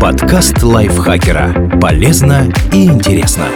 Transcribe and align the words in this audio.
Подкаст 0.00 0.62
лайфхакера. 0.62 1.78
Полезно 1.80 2.50
и 2.72 2.86
интересно. 2.86 3.46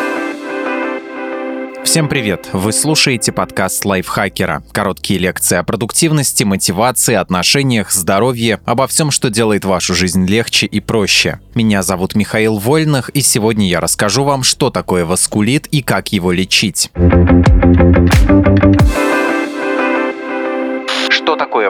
Всем 1.82 2.08
привет! 2.08 2.48
Вы 2.52 2.72
слушаете 2.72 3.32
подкаст 3.32 3.84
лайфхакера. 3.84 4.62
Короткие 4.72 5.20
лекции 5.20 5.56
о 5.56 5.62
продуктивности, 5.62 6.44
мотивации, 6.44 7.14
отношениях, 7.14 7.90
здоровье, 7.92 8.60
обо 8.64 8.86
всем, 8.86 9.10
что 9.10 9.30
делает 9.30 9.64
вашу 9.64 9.94
жизнь 9.94 10.26
легче 10.26 10.66
и 10.66 10.80
проще. 10.80 11.40
Меня 11.54 11.82
зовут 11.82 12.14
Михаил 12.14 12.58
Вольных, 12.58 13.08
и 13.10 13.22
сегодня 13.22 13.66
я 13.68 13.80
расскажу 13.80 14.24
вам, 14.24 14.42
что 14.42 14.70
такое 14.70 15.04
воскулит 15.06 15.66
и 15.68 15.82
как 15.82 16.12
его 16.12 16.32
лечить. 16.32 16.90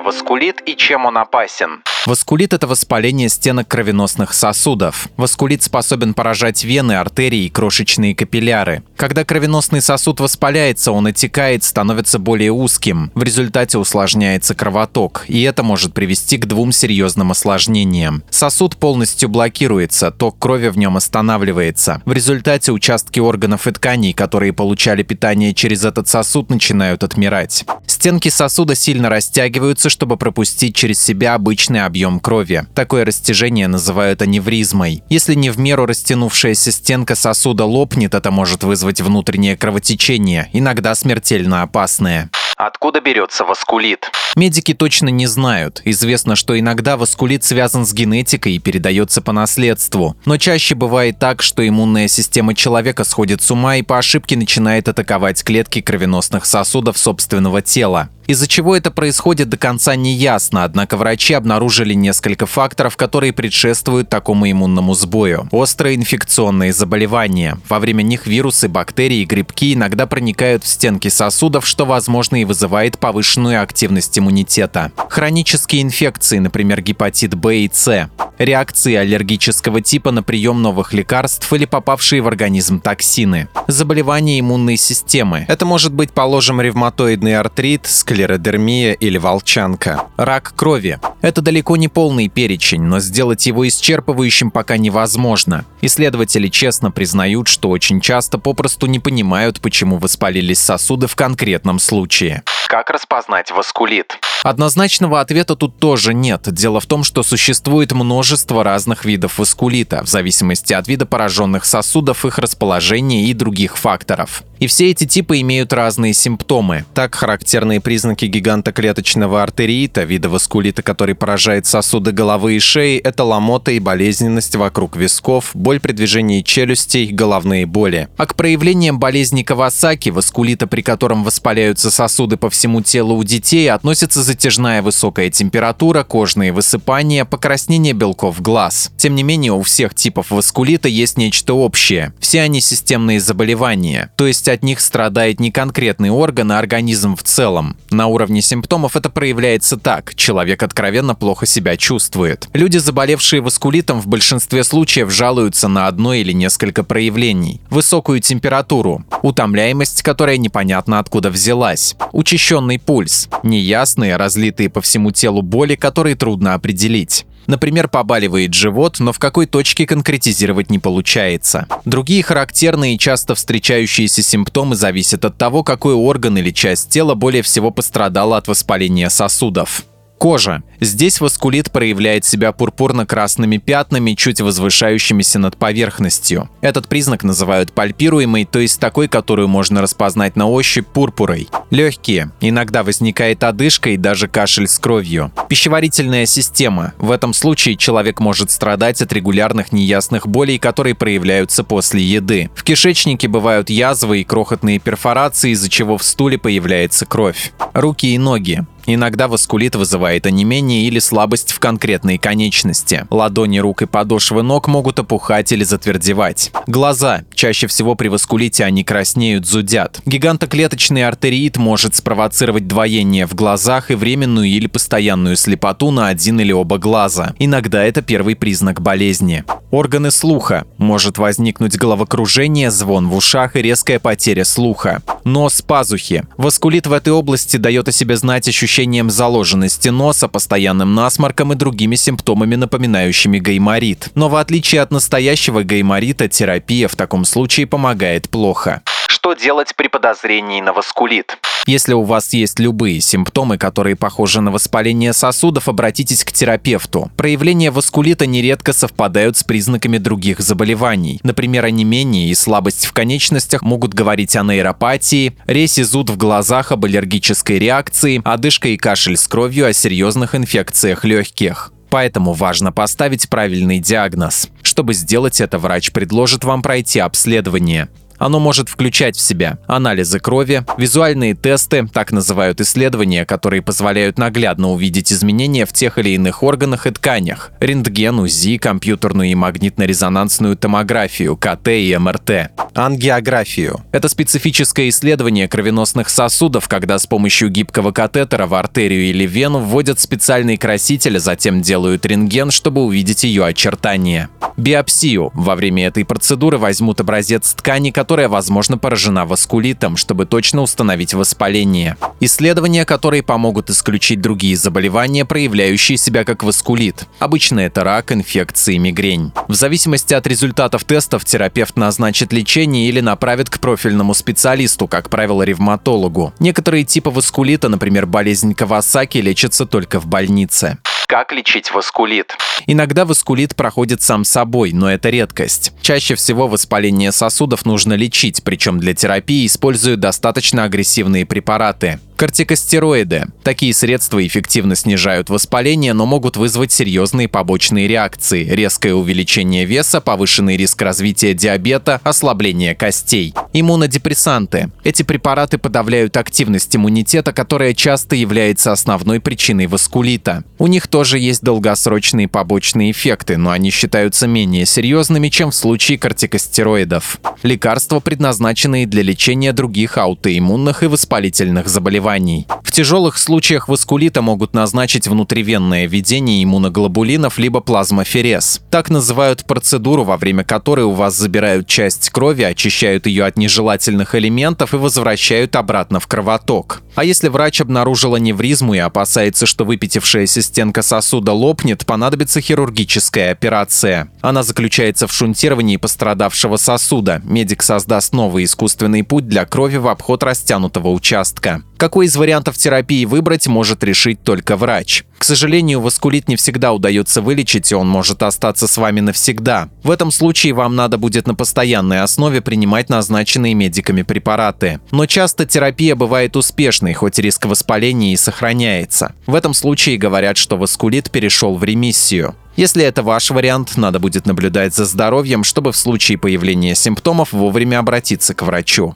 Воскулит 0.05 0.61
и 0.66 0.77
чем 0.77 1.07
он 1.07 1.16
опасен? 1.16 1.82
Воскулит– 2.05 2.52
это 2.55 2.66
воспаление 2.66 3.30
стенок 3.30 3.68
кровеносных 3.68 4.34
сосудов. 4.34 5.09
Воскулит 5.16 5.62
способен 5.62 6.12
поражать 6.12 6.62
вены, 6.62 6.92
артерии 6.92 7.47
и 7.47 7.48
крошечные 7.48 8.14
капилляры. 8.14 8.83
Когда 8.97 9.25
кровеносный 9.25 9.80
сосуд 9.80 10.20
воспаляется, 10.20 10.92
он 10.92 11.06
отекает, 11.06 11.64
становится 11.64 12.19
более 12.19 12.52
узким. 12.52 13.11
В 13.14 13.23
результате 13.23 13.78
усложняется 13.78 14.55
кровоток, 14.55 15.25
и 15.28 15.41
это 15.42 15.62
может 15.62 15.95
привести 15.95 16.36
к 16.36 16.45
двум 16.45 16.73
серьезным 16.73 17.30
осложнениям. 17.30 18.23
Сосуд 18.28 18.77
полностью 18.77 19.30
блокируется, 19.30 20.11
ток 20.11 20.39
крови 20.39 20.69
в 20.69 20.77
нем 20.77 20.98
останавливается. 20.98 22.02
В 22.05 22.12
результате 22.12 22.73
участки 22.73 23.20
органов 23.20 23.66
и 23.66 23.70
тканей, 23.70 24.12
которые 24.12 24.52
получали 24.52 25.02
питание 25.02 25.55
через 25.55 25.86
этот 25.86 26.09
сосуд, 26.09 26.50
начинают 26.50 27.02
отмирать. 27.02 27.64
Стенки 27.86 28.28
сосуда 28.28 28.75
сильно 28.75 29.09
растягиваются, 29.09 29.89
чтобы 29.95 30.16
пропустить 30.16 30.75
через 30.75 31.01
себя 31.01 31.34
обычный 31.34 31.84
объем 31.84 32.19
крови. 32.19 32.66
Такое 32.75 33.05
растяжение 33.05 33.69
называют 33.69 34.23
аневризмой. 34.23 35.05
Если 35.09 35.34
не 35.34 35.51
в 35.51 35.59
меру 35.61 35.87
растянувшаяся 35.87 36.73
стенка 36.73 37.15
сосуда 37.15 37.64
лопнет, 37.64 38.12
это 38.12 38.33
может 38.33 38.64
вызвать 38.64 39.01
внутреннее 39.01 39.56
кровотечение, 39.56 40.51
иногда 40.53 40.97
смертельно 40.97 41.62
опасное. 41.62 42.28
Откуда 42.56 43.01
берется 43.01 43.45
воскулит? 43.45 44.11
Медики 44.36 44.75
точно 44.75 45.09
не 45.09 45.27
знают. 45.27 45.81
Известно, 45.84 46.36
что 46.36 46.58
иногда 46.58 46.97
воскулит 46.97 47.45
связан 47.45 47.86
с 47.86 47.92
генетикой 47.92 48.55
и 48.55 48.58
передается 48.58 49.23
по 49.23 49.33
наследству. 49.33 50.17
Но 50.25 50.39
чаще 50.39 50.75
бывает 50.75 51.19
так, 51.19 51.42
что 51.42 51.67
иммунная 51.67 52.08
система 52.08 52.55
человека 52.55 53.05
сходит 53.05 53.42
с 53.42 53.51
ума 53.51 53.77
и 53.77 53.83
по 53.83 53.98
ошибке 53.98 54.36
начинает 54.36 54.89
атаковать 54.89 55.42
клетки 55.45 55.81
кровеносных 55.81 56.47
сосудов 56.47 56.98
собственного 56.98 57.62
тела. 57.62 58.08
Из-за 58.27 58.48
чего 58.48 58.75
это 58.77 58.91
происходит 58.91 59.48
до 59.48 59.58
конца 59.58 59.97
не 59.97 60.14
ясно, 60.14 60.64
однако 60.64 60.97
врачи 60.97 61.34
обнаружили 61.34 61.94
несколько 61.94 62.47
факторов, 62.47 62.97
которые 62.97 63.33
предшествуют 63.33 64.08
такому 64.08 64.50
иммунному 64.50 64.94
сбою. 64.94 65.48
Острые 65.50 65.97
инфекционные 65.97 66.72
заболевания. 66.72 67.58
Во 67.69 67.78
время 67.78 68.02
них 68.02 68.27
вирусы, 68.27 68.69
бактерии 68.69 69.19
и 69.19 69.25
грибки 69.25 69.75
иногда 69.75 70.06
проникают 70.06 70.64
в 70.64 70.69
стенки 70.69 71.08
сосудов, 71.08 71.67
что, 71.67 71.84
возможно, 71.84 72.41
и 72.41 72.45
вызывает 72.45 72.98
повышенную 72.98 73.62
активность 73.62 74.19
иммунитета. 74.19 74.92
Хронические 75.11 75.83
инфекции, 75.83 76.39
например, 76.39 76.80
гепатит 76.80 77.34
Б 77.34 77.58
и 77.58 77.70
С. 77.72 78.08
Реакции 78.39 78.95
аллергического 78.95 79.80
типа 79.80 80.11
на 80.11 80.22
прием 80.22 80.61
новых 80.61 80.92
лекарств 80.92 81.52
или 81.52 81.67
попавшие 81.67 82.20
в 82.20 82.27
организм 82.27 82.80
токсины. 82.80 83.48
Заболевания 83.69 84.41
иммунной 84.41 84.77
системы. 84.77 85.45
Это 85.47 85.64
может 85.67 85.92
быть, 85.92 86.11
положим, 86.11 86.61
ревматоидный 86.61 87.36
артрит, 87.36 87.86
склеродермия 88.15 88.93
или 88.93 89.19
волчанка. 89.19 90.05
Рак 90.17 90.53
крови. 90.55 91.01
Это 91.20 91.43
далеко 91.43 91.77
не 91.77 91.89
полный 91.89 92.29
перечень, 92.29 92.83
но 92.83 93.01
сделать 93.01 93.45
его 93.47 93.67
исчерпывающим 93.67 94.53
пока 94.53 94.77
невозможно. 94.77 95.65
Исследователи 95.81 96.47
честно 96.47 96.92
признают, 96.92 97.48
что 97.48 97.70
очень 97.70 98.01
часто 98.01 98.39
попросту 98.39 98.87
не 98.87 99.01
понимают, 99.01 99.61
почему 99.61 99.98
воспалились 99.98 100.61
сосуды 100.61 101.09
в 101.09 101.17
конкретном 101.17 101.80
случае. 101.80 102.45
Как 102.69 102.89
распознать 102.91 103.51
воскулит? 103.51 104.17
Однозначного 104.45 105.23
ответа 105.23 105.57
тут 105.57 105.79
тоже 105.79 106.13
нет. 106.13 106.42
Дело 106.53 106.79
в 106.79 106.85
том, 106.85 107.03
что 107.03 107.23
существует 107.23 107.92
множество 107.92 108.63
разных 108.63 109.07
видов 109.07 109.39
воскулита, 109.39 110.05
в 110.05 110.08
зависимости 110.08 110.74
от 110.74 110.86
вида 110.86 111.07
пораженных 111.07 111.64
сосудов, 111.64 112.27
их 112.27 112.39
расположения 112.39 113.24
и 113.24 113.33
других 113.33 113.79
факторов. 113.79 114.42
И 114.58 114.67
все 114.67 114.91
эти 114.91 115.07
типы 115.07 115.41
имеют 115.41 115.73
разные 115.73 116.13
симптомы. 116.13 116.85
Так, 116.92 117.14
характерные 117.14 117.80
признаки 117.80 118.04
гигантоклеточного 118.13 119.42
артериита, 119.42 120.03
вида 120.03 120.29
воскулита, 120.29 120.83
который 120.83 121.15
поражает 121.15 121.67
сосуды 121.67 122.13
головы 122.13 122.57
и 122.57 122.59
шеи, 122.59 122.98
это 122.98 123.25
ломота 123.25 123.73
и 123.73 123.79
болезненность 123.79 124.55
вокруг 124.57 124.97
висков, 124.97 125.51
боль 125.55 125.81
при 125.81 125.92
движении 125.92 126.42
челюстей, 126.42 127.11
головные 127.11 127.67
боли. 127.67 128.09
А 128.17 128.26
к 128.26 128.35
проявлениям 128.35 128.99
болезни 128.99 129.43
Кавасаки, 129.43 130.11
воскулита, 130.11 130.67
при 130.67 130.82
котором 130.82 131.25
воспаляются 131.25 131.91
сосуды 131.91 132.37
по 132.37 132.50
всему 132.50 132.82
телу 132.82 133.17
у 133.17 133.25
детей, 133.25 133.70
относятся 133.70 134.23
затяжная 134.23 134.82
высокая 134.82 135.31
температура, 135.31 136.05
кожные 136.05 136.53
высыпания, 136.53 137.25
покраснение 137.25 137.93
белков 137.93 138.43
глаз. 138.43 138.93
Тем 138.97 139.15
не 139.15 139.23
менее, 139.23 139.53
у 139.53 139.62
всех 139.62 139.94
типов 139.94 140.31
воскулита 140.31 140.88
есть 140.88 141.17
нечто 141.17 141.55
общее. 141.55 142.12
Все 142.21 142.43
они 142.43 142.61
системные 142.61 143.21
заболевания, 143.21 144.11
то 144.17 144.26
есть 144.26 144.49
от 144.49 144.62
них 144.62 144.81
страдает 144.81 145.41
не 145.41 145.50
конкретный 145.50 146.11
орган, 146.11 146.53
а 146.53 146.59
организм 146.59 147.17
в 147.17 147.23
целом. 147.23 147.76
На 147.94 148.08
уровне 148.08 148.43
симптомов 148.43 148.96
это 148.96 149.08
проявляется 149.08 149.76
так. 149.76 150.16
Человек 150.16 150.64
откровенно 150.64 151.14
плохо 151.14 151.46
себя 151.46 151.76
чувствует. 151.76 152.49
Люди, 152.52 152.78
заболевшие 152.78 153.40
васкулитом, 153.40 154.00
в 154.00 154.08
большинстве 154.08 154.64
случаев 154.64 155.12
жалуются 155.12 155.69
на 155.69 155.87
одно 155.87 156.12
или 156.12 156.32
несколько 156.32 156.82
проявлений. 156.82 157.60
Высокую 157.70 158.19
температуру, 158.19 159.05
утомляемость, 159.22 160.02
которая 160.02 160.38
непонятно 160.38 160.99
откуда 160.99 161.31
взялась, 161.31 161.94
учащенный 162.10 162.81
пульс, 162.81 163.28
неясные, 163.44 164.16
разлитые 164.16 164.70
по 164.70 164.81
всему 164.81 165.12
телу 165.12 165.43
боли, 165.43 165.76
которые 165.76 166.16
трудно 166.16 166.55
определить. 166.55 167.25
Например, 167.46 167.88
побаливает 167.88 168.55
живот, 168.55 169.00
но 169.00 169.12
в 169.12 169.19
какой 169.19 169.46
точке 169.46 169.87
конкретизировать 169.87 170.70
не 170.70 170.78
получается. 170.78 171.66
Другие 171.84 172.22
характерные 172.22 172.94
и 172.94 172.99
часто 172.99 173.34
встречающиеся 173.34 174.22
симптомы 174.22 174.76
зависят 174.76 175.25
от 175.25 175.37
того, 175.37 175.62
какой 175.62 175.94
орган 175.94 176.38
или 176.38 176.50
часть 176.50 176.90
тела 176.90 177.14
более 177.14 177.43
всего 177.43 177.70
пострадала 177.70 178.37
от 178.37 178.49
воспаления 178.49 179.10
сосудов. 179.10 179.84
Кожа. 180.19 180.62
Здесь 180.81 181.20
воскулит 181.20 181.70
проявляет 181.70 182.25
себя 182.25 182.52
пурпурно-красными 182.52 183.58
пятнами, 183.58 184.14
чуть 184.14 184.41
возвышающимися 184.41 185.38
над 185.38 185.56
поверхностью. 185.56 186.49
Этот 186.61 186.88
признак 186.88 187.25
называют 187.25 187.73
пальпируемый, 187.73 188.44
то 188.44 188.58
есть 188.58 188.81
такой, 188.81 189.08
которую 189.08 189.49
можно 189.49 189.82
распознать 189.82 190.37
на 190.37 190.49
ощупь 190.49 190.87
пурпурой. 190.87 191.49
Легкие. 191.70 192.31
Иногда 192.41 192.82
возникает 192.82 193.44
одышка 193.44 193.91
и 193.91 193.97
даже 193.97 194.29
кашель 194.29 194.69
с 194.69 194.79
кровью. 194.79 195.31
Пищеварительная 195.49 196.26
система. 196.26 196.94
В 196.99 197.11
этом 197.11 197.35
случае 197.35 197.76
человек 197.76 198.20
может 198.20 198.50
страдать 198.50 199.03
от 199.03 199.12
регулярных 199.12 199.73
неясных 199.73 200.26
болей, 200.26 200.58
которые 200.58 200.94
проявляются 200.94 201.64
после 201.64 202.03
еды. 202.03 202.50
В 202.55 202.62
кишечнике 202.62 203.29
бывают 203.29 203.70
язвы 203.70 204.20
и 204.20 204.25
крохотные 204.25 204.79
перфорации, 204.79 205.50
из-за 205.50 205.69
чего 205.69 205.99
в 205.99 206.03
стуле 206.03 206.38
появляется 206.38 207.06
кровь. 207.06 207.53
Руки 207.73 208.14
и 208.14 208.19
ноги. 208.19 208.64
Иногда 208.87 209.28
воскулит 209.28 209.76
вызывает 209.76 210.26
онемение 210.26 210.82
или 210.82 210.99
слабость 210.99 211.52
в 211.52 211.58
конкретной 211.58 212.19
конечности. 212.19 213.06
Ладони 213.11 213.58
рук 213.58 213.82
и 213.82 213.87
подошвы 213.87 214.43
ног 214.43 214.69
могут 214.69 214.99
опухать 214.99 215.52
или 215.52 215.64
затвердевать. 215.64 216.52
Глаза. 216.67 217.23
Чаще 217.34 217.67
всего 217.67 217.94
при 217.94 218.08
воскулите 218.08 218.64
они 218.64 218.84
краснеют, 218.84 219.46
зудят. 219.46 220.00
Гигантоклеточный 220.06 221.06
артериит 221.06 221.56
может 221.56 221.94
спровоцировать 221.94 222.67
двоение 222.67 223.26
в 223.26 223.34
глазах 223.34 223.90
и 223.90 223.94
временную 223.94 224.49
или 224.49 224.67
постоянную 224.67 225.37
слепоту 225.37 225.90
на 225.90 226.08
один 226.08 226.40
или 226.40 226.52
оба 226.52 226.78
глаза. 226.78 227.34
Иногда 227.38 227.84
это 227.84 228.02
первый 228.02 228.37
признак 228.37 228.81
болезни. 228.81 229.44
Органы 229.70 230.11
слуха. 230.11 230.67
Может 230.79 231.19
возникнуть 231.19 231.76
головокружение, 231.76 232.70
звон 232.70 233.09
в 233.09 233.17
ушах 233.17 233.56
и 233.56 233.62
резкая 233.62 233.99
потеря 233.99 234.44
слуха. 234.44 235.03
Нос 235.25 235.62
пазухи. 235.62 236.25
Воскулит 236.37 236.87
в 236.87 236.93
этой 236.93 237.12
области 237.12 237.56
дает 237.56 237.88
о 237.88 237.93
себе 237.93 238.17
знать 238.17 238.47
ощущением 238.75 239.09
заложенности 239.09 239.88
носа, 239.88 240.26
постоянным 240.26 240.97
насморком 240.97 241.53
и 241.53 241.55
другими 241.55 241.94
симптомами, 241.94 242.56
напоминающими 242.56 243.38
гайморит. 243.38 244.09
Но 244.17 244.29
в 244.29 244.35
отличие 244.35 244.81
от 244.81 244.91
настоящего 244.91 245.62
гайморита, 245.62 246.26
терапия 246.26 246.88
в 246.88 246.97
таком 246.97 247.25
случае 247.25 247.69
помогает 247.69 248.29
плохо. 248.29 248.82
Что 249.25 249.32
делать 249.32 249.75
при 249.75 249.88
подозрении 249.88 250.61
на 250.61 250.75
воскулит? 250.75 251.38
Если 251.65 251.94
у 251.94 252.03
вас 252.03 252.35
есть 252.35 252.59
любые 252.59 253.00
симптомы, 253.00 253.56
которые 253.56 253.97
похожи 253.97 254.43
на 254.43 254.50
воспаление 254.50 255.15
сосудов, 255.15 255.67
обратитесь 255.67 256.25
к 256.25 256.32
терапевту. 256.32 257.11
Проявления 257.17 257.71
воскулита 257.71 258.26
нередко 258.26 258.75
совпадают 258.75 259.38
с 259.38 259.43
признаками 259.43 259.97
других 259.97 260.41
заболеваний. 260.41 261.21
Например, 261.23 261.65
онемение 261.65 262.29
и 262.29 262.35
слабость 262.35 262.85
в 262.85 262.93
конечностях 262.93 263.62
могут 263.62 263.94
говорить 263.94 264.37
о 264.37 264.43
нейропатии, 264.43 265.35
и 265.49 265.82
зуд 265.82 266.11
в 266.11 266.19
глазах 266.19 266.71
об 266.71 266.85
аллергической 266.85 267.59
реакции, 267.59 268.21
одышка 268.26 268.69
и 268.69 268.76
кашель 268.76 269.17
с 269.17 269.26
кровью 269.26 269.67
о 269.67 269.73
серьезных 269.73 270.35
инфекциях 270.35 271.06
легких. 271.06 271.73
Поэтому 271.88 272.32
важно 272.32 272.73
поставить 272.73 273.31
правильный 273.31 273.79
диагноз. 273.79 274.49
Чтобы 274.62 274.93
сделать 274.94 275.41
это, 275.41 275.59
врач 275.59 275.93
предложит 275.93 276.44
вам 276.44 276.61
пройти 276.61 276.99
обследование. 276.99 277.88
Оно 278.19 278.40
может 278.40 278.69
включать 278.69 279.16
в 279.16 279.20
себя 279.20 279.58
анализы 279.66 280.20
крови, 280.20 280.64
визуальные 280.78 281.34
тесты, 281.34 281.87
так 281.93 282.12
называют 282.12 282.61
исследования, 282.61 283.25
которые 283.25 283.62
позволяют 283.62 284.19
наглядно 284.19 284.70
увидеть 284.70 285.12
изменения 285.12 285.66
в 285.66 285.72
тех 285.72 285.99
или 285.99 286.11
иных 286.11 286.43
органах 286.43 286.87
и 286.87 286.90
тканях, 286.90 287.50
рентген, 287.61 288.19
УЗИ, 288.20 288.58
компьютерную 288.58 289.31
и 289.31 289.34
магнитно-резонансную 289.34 290.56
томографию, 290.56 291.37
КТ 291.37 291.69
и 291.69 291.96
МРТ. 291.96 292.50
Ангиографию. 292.75 293.81
Это 293.93 294.08
специфическое 294.08 294.88
исследование 294.88 295.49
кровеносных 295.49 296.08
сосудов, 296.08 296.69
когда 296.69 296.99
с 296.99 297.06
помощью 297.06 297.49
гибкого 297.49 297.93
катетера 297.93 298.46
в 298.46 298.55
артерию 298.55 299.05
или 299.11 299.26
вену 299.26 299.61
вводят 299.61 300.00
специальный 300.00 300.56
краситель, 300.56 301.19
а 301.19 301.20
затем 301.20 301.62
делают 301.62 302.05
рентген, 302.05 302.50
чтобы 302.50 302.82
увидеть 302.82 303.25
ее 303.25 303.44
очертания. 303.44 304.28
Биопсию. 304.56 305.31
Во 305.34 305.56
время 305.56 305.87
этой 305.87 306.05
процедуры 306.05 306.58
возьмут 306.58 307.00
образец 307.00 307.55
ткани, 307.55 307.90
которая, 308.05 308.29
возможно, 308.29 308.77
поражена 308.77 309.25
васкулитом, 309.25 309.97
чтобы 309.97 310.27
точно 310.27 310.61
установить 310.61 311.15
воспаление. 311.15 311.97
Исследования, 312.21 312.85
которые 312.85 313.23
помогут 313.23 313.71
исключить 313.71 314.21
другие 314.21 314.59
заболевания, 314.59 315.25
проявляющие 315.25 315.97
себя 315.97 316.25
как 316.25 316.43
васкулит. 316.43 317.06
Обычно 317.19 317.61
это 317.61 317.83
рак, 317.83 318.12
инфекции, 318.12 318.77
мигрень. 318.77 319.33
В 319.49 319.55
зависимости 319.55 320.12
от 320.12 320.27
результатов 320.27 320.85
тестов 320.85 321.25
терапевт 321.25 321.79
назначит 321.79 322.31
лечение 322.35 322.91
или 322.91 323.01
направят 323.01 323.49
к 323.49 323.59
профильному 323.59 324.12
специалисту, 324.12 324.87
как 324.87 325.09
правило, 325.09 325.43
ревматологу. 325.43 326.35
Некоторые 326.39 326.85
типы 326.85 327.09
васкулита, 327.09 327.71
например, 327.71 328.05
болезнь 328.05 328.53
Кавасаки, 328.53 329.17
лечатся 329.17 329.65
только 329.65 329.99
в 329.99 330.05
больнице. 330.05 330.77
Как 331.06 331.33
лечить 331.33 331.73
васкулит? 331.73 332.37
Иногда 332.67 333.05
васкулит 333.05 333.55
проходит 333.55 334.03
сам 334.03 334.25
собой, 334.25 334.73
но 334.73 334.91
это 334.91 335.11
редкость. 335.11 335.73
Чаще 335.83 336.15
всего 336.15 336.49
воспаление 336.49 337.12
сосудов 337.12 337.67
нужно 337.67 337.95
лечить, 337.95 338.43
причем 338.43 338.79
для 338.79 338.95
терапии 338.95 339.47
используют 339.47 340.01
достаточно 340.01 340.65
агрессивные 340.65 341.27
препараты. 341.27 342.01
Кортикостероиды. 342.16 343.26
Такие 343.43 343.75
средства 343.75 344.25
эффективно 344.25 344.76
снижают 344.76 345.31
воспаление, 345.31 345.93
но 345.94 346.06
могут 346.06 346.37
вызвать 346.37 346.70
серьезные 346.70 347.28
побочные 347.28 347.88
реакции, 347.88 348.44
резкое 348.44 348.94
увеличение 348.94 349.64
веса, 349.64 350.00
повышенный 350.00 350.56
риск 350.56 350.81
развития 350.81 351.34
диабета, 351.34 352.00
ослабление 352.05 352.76
костей. 352.76 353.34
Иммунодепрессанты. 353.52 354.70
Эти 354.84 355.02
препараты 355.02 355.58
подавляют 355.58 356.16
активность 356.16 356.75
иммунитета, 356.76 357.32
которая 357.32 357.75
часто 357.75 358.14
является 358.14 358.70
основной 358.70 359.20
причиной 359.20 359.66
васкулита. 359.66 360.44
У 360.58 360.69
них 360.69 360.87
тоже 360.87 361.19
есть 361.19 361.43
долгосрочные 361.43 362.28
побочные 362.28 362.93
эффекты, 362.93 363.37
но 363.37 363.50
они 363.50 363.70
считаются 363.70 364.28
менее 364.28 364.66
серьезными, 364.66 365.31
чем 365.31 365.50
в 365.50 365.55
случае 365.55 365.99
кортикостероидов. 365.99 367.19
Лекарства, 367.43 367.99
предназначенные 367.99 368.87
для 368.87 369.02
лечения 369.02 369.52
других 369.52 369.99
аутоиммунных 369.99 370.84
и 370.84 370.87
воспалительных 370.87 371.69
заболеваний. 372.05 372.47
В 372.62 372.71
тяжелых 372.73 373.19
случаях 373.19 373.69
васкулита 373.69 374.21
могут 374.21 374.53
назначить 374.53 375.06
внутривенное 375.06 375.87
введение 375.87 376.43
иммуноглобулинов 376.43 377.39
либо 377.39 377.61
плазмоферез. 377.61 378.61
Так 378.71 378.91
называют 378.91 379.45
процедуру, 379.45 380.03
во 380.03 380.17
время 380.17 380.43
которой 380.43 380.85
у 380.85 380.91
вас 380.91 381.17
забирают 381.17 381.69
часть 381.69 382.11
крови, 382.11 382.43
очищают 382.43 383.06
ее 383.06 383.27
от 383.27 383.37
нежелательных 383.37 384.17
элементов 384.17 384.75
и 384.75 384.77
возвращают 384.77 385.55
обратно 385.55 386.01
в 386.01 386.09
кровоток. 386.09 386.83
А 386.97 387.05
если 387.05 387.29
врач 387.29 387.61
обнаружил 387.61 388.15
аневризму 388.15 388.75
и 388.75 388.79
опасается, 388.79 389.47
что 389.47 389.65
выпятившаяся 389.65 390.43
стенка 390.43 390.83
сосуда 390.83 391.33
лопнет, 391.33 391.87
понадобится 391.87 392.41
хирургическая 392.41 393.31
операция. 393.31 394.09
Она 394.21 394.43
заключается 394.43 395.07
в 395.07 395.12
шунтировании 395.12 395.77
пострадавшего 395.77 396.57
сосуда. 396.57 397.21
Медик 397.25 397.62
создаст 397.62 398.12
новый 398.12 398.45
искусственный 398.45 399.05
путь 399.05 399.29
для 399.29 399.45
крови 399.45 399.77
в 399.77 399.87
обход 399.87 400.25
растянутого 400.25 400.89
участка. 400.89 401.62
Какой 401.76 402.06
из 402.06 402.17
вариантов 402.17 402.56
терапии 402.56 403.05
выбрать, 403.05 403.47
может 403.47 403.82
решить 403.82 404.23
только 404.23 404.56
врач. 404.56 405.05
К 405.19 405.25
сожалению, 405.25 405.81
васкулит 405.81 406.29
не 406.29 406.37
всегда 406.37 406.73
удается 406.73 407.23
вылечить, 407.23 407.73
и 407.73 407.75
он 407.75 407.88
может 407.88 408.23
остаться 408.23 408.67
с 408.67 408.76
вами 408.76 409.00
навсегда. 409.00 409.71
В 409.82 409.91
этом 409.91 410.11
случае 410.11 410.53
вам 410.53 410.76
надо 410.76 410.99
будет 410.99 411.26
на 411.26 411.35
постоянной 411.35 412.03
основе 412.03 412.41
принимать 412.41 412.91
назначенные 412.91 413.55
медиками 413.55 414.03
препараты. 414.03 414.81
Но 414.91 415.06
часто 415.06 415.47
терапия 415.47 415.97
бывает 415.97 416.37
успешной, 416.37 416.93
хоть 416.93 417.19
риск 417.19 417.47
воспаления 417.47 418.12
и 418.12 418.17
сохраняется. 418.17 419.15
В 419.26 419.35
этом 419.35 419.55
случае 419.55 419.97
говорят, 419.97 420.37
что 420.37 420.56
васкулит 420.56 421.11
перешел 421.11 421.56
в 421.56 421.65
ремиссию. 421.65 422.35
Если 422.56 422.85
это 422.85 423.03
ваш 423.03 423.31
вариант, 423.31 423.76
надо 423.76 423.99
будет 423.99 424.26
наблюдать 424.26 424.75
за 424.75 424.85
здоровьем, 424.85 425.43
чтобы 425.43 425.73
в 425.73 425.76
случае 425.76 426.19
появления 426.19 426.76
симптомов 426.76 427.32
вовремя 427.32 427.81
обратиться 427.81 428.32
к 428.32 428.43
врачу. 428.43 428.94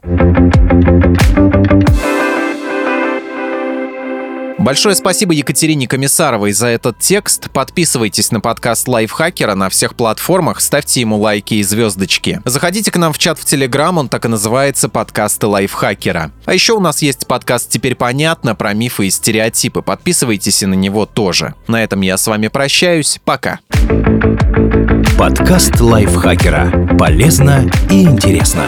Большое 4.59 4.97
спасибо 4.97 5.33
Екатерине 5.33 5.87
Комиссаровой 5.87 6.53
за 6.53 6.67
этот 6.67 6.99
текст. 6.99 7.49
Подписывайтесь 7.53 8.33
на 8.33 8.41
подкаст 8.41 8.89
Лайфхакера 8.89 9.55
на 9.55 9.69
всех 9.69 9.95
платформах, 9.95 10.61
ставьте 10.61 11.01
ему 11.01 11.17
лайки 11.17 11.55
и 11.55 11.63
звездочки. 11.63 12.41
Заходите 12.45 12.91
к 12.91 12.97
нам 12.97 13.13
в 13.13 13.19
чат 13.19 13.39
в 13.39 13.45
Телеграм, 13.45 13.97
он 13.99 14.09
так 14.09 14.25
и 14.25 14.29
называется 14.29 14.89
«Подкасты 14.89 15.47
Лайфхакера». 15.47 16.33
А 16.45 16.55
еще 16.55 16.73
у 16.73 16.81
нас 16.81 17.03
есть 17.03 17.27
подкаст 17.27 17.71
«Теперь 17.71 17.95
понятно» 17.95 18.57
про 18.57 18.75
мифы 18.75 19.07
и 19.07 19.11
стереотипы. 19.11 19.81
Подписывайтесь 19.81 20.63
и 20.63 20.67
на 20.67 20.75
него 20.75 21.07
тоже. 21.07 21.55
На 21.69 21.83
этом 21.83 22.01
я 22.01 22.17
с 22.17 22.27
вами 22.27 22.49
прощаюсь. 22.49 23.21
Пока. 23.25 23.61
Подкаст 25.17 25.81
Лайфхакера. 25.81 26.97
Полезно 26.99 27.71
и 27.91 28.03
интересно. 28.03 28.67